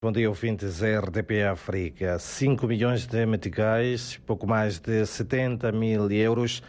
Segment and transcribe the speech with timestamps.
[0.00, 2.20] Bom dia, ouvintes RDP África.
[2.20, 6.62] 5 milhões de meticais, pouco mais de 70 mil euros,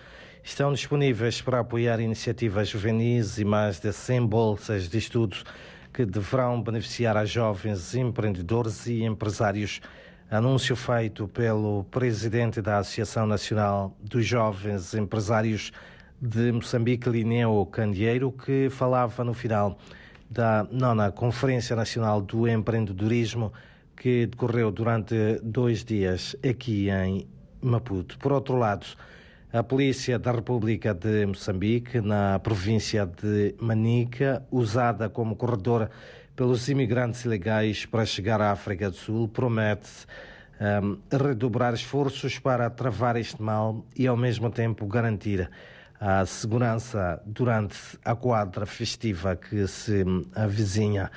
[0.44, 5.44] estão disponíveis para apoiar iniciativas juvenis e mais de 100 bolsas de estudos
[5.94, 9.80] que deverão beneficiar a jovens empreendedores e empresários.
[10.32, 15.72] Anúncio feito pelo presidente da Associação Nacional dos Jovens Empresários
[16.20, 19.78] de Moçambique, Lineu Candeeiro, que falava no final
[20.30, 23.52] da nona Conferência Nacional do Empreendedorismo,
[23.96, 27.28] que decorreu durante dois dias aqui em
[27.62, 28.18] Maputo.
[28.20, 28.86] Por outro lado,
[29.52, 35.90] a Polícia da República de Moçambique, na província de Manica, usada como corredor
[36.36, 39.90] pelos imigrantes ilegais para chegar à África do Sul, promete
[40.62, 45.50] um, redobrar esforços para travar este mal e, ao mesmo tempo, garantir
[46.00, 51.12] a segurança durante a quadra festiva que se avizinha.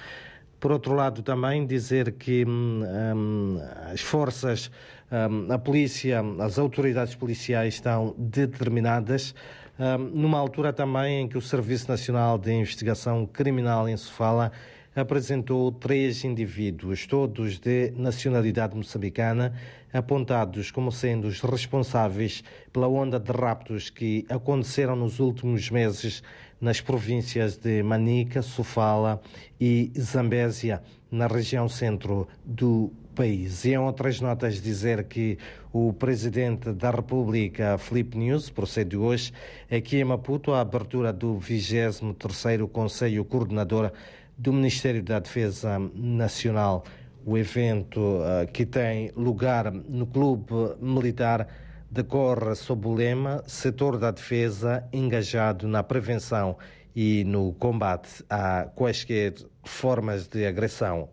[0.58, 3.60] Por outro lado, também dizer que hum,
[3.92, 4.70] as forças,
[5.10, 9.34] hum, a polícia, as autoridades policiais estão determinadas,
[9.78, 14.50] hum, numa altura também em que o Serviço Nacional de Investigação Criminal em Sofala
[14.94, 19.54] apresentou três indivíduos, todos de nacionalidade moçambicana,
[19.92, 26.22] apontados como sendo os responsáveis pela onda de raptos que aconteceram nos últimos meses
[26.60, 29.20] nas províncias de Manica, Sofala
[29.60, 33.64] e Zambésia, na região centro do país.
[33.64, 35.36] E em outras notas dizer que
[35.72, 39.32] o presidente da República, Felipe News, procede hoje
[39.70, 43.92] aqui em Maputo a abertura do 23º Conselho Coordenador
[44.36, 46.84] do Ministério da Defesa Nacional.
[47.24, 51.46] O evento uh, que tem lugar no Clube Militar
[51.90, 56.56] decorre sob o lema Setor da Defesa engajado na prevenção
[56.96, 61.08] e no combate a quaisquer formas de agressão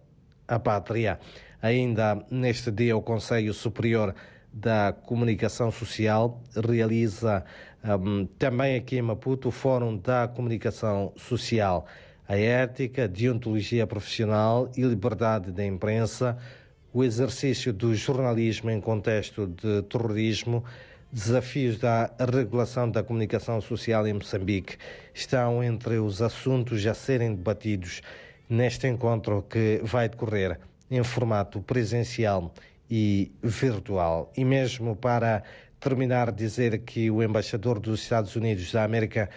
[0.48, 1.20] à pátria.
[1.62, 4.16] Ainda neste dia, o Conselho Superior
[4.52, 7.44] da Comunicação Social realiza
[7.84, 11.86] um, também aqui em Maputo o Fórum da Comunicação Social
[12.30, 16.38] a ética, deontologia profissional e liberdade da imprensa,
[16.94, 20.64] o exercício do jornalismo em contexto de terrorismo,
[21.12, 24.78] desafios da regulação da comunicação social em Moçambique
[25.12, 28.04] estão entre os assuntos a serem debatidos
[28.48, 30.60] neste encontro que vai decorrer
[30.92, 32.54] em formato presencial
[32.92, 34.32] e virtual.
[34.38, 35.42] E mesmo para
[35.80, 39.32] terminar, dizer que o embaixador dos Estados Unidos da América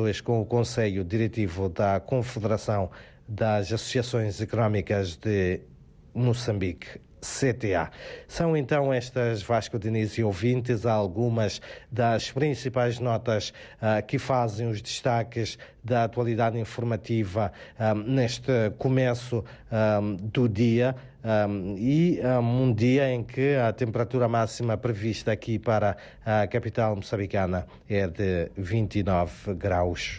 [0.00, 2.90] hoje com o Conselho Diretivo da Confederação
[3.28, 5.60] das Associações Económicas de
[6.12, 7.00] Moçambique.
[7.20, 7.90] CTA.
[8.26, 14.80] São então estas, Vasco Diniz e ouvintes, algumas das principais notas uh, que fazem os
[14.80, 20.94] destaques da atualidade informativa um, neste começo um, do dia.
[21.24, 26.94] Um, e um, um, dia em que a temperatura máxima prevista aqui para a capital
[26.94, 30.16] moçambicana é de 29 graus.